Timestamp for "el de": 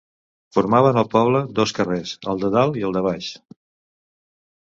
2.33-2.49, 2.89-3.05